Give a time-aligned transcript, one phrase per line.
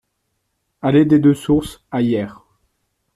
[0.81, 2.41] Allée des Deux Sources à Yerres